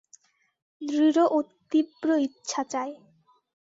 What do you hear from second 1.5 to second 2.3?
তীব্র